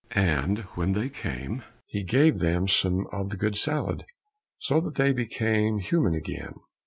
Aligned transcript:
And 0.15 0.57
when 0.73 0.93
they 0.93 1.09
came, 1.09 1.61
he 1.85 2.01
gave 2.03 2.39
them 2.39 2.67
some 2.67 3.05
of 3.11 3.29
the 3.29 3.37
good 3.37 3.55
salad, 3.55 4.03
so 4.57 4.81
that 4.81 4.95
they 4.95 5.13
became 5.13 5.77
human 5.77 6.15
again. 6.15 6.55